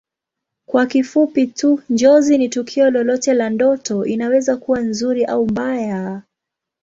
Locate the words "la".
3.33-3.49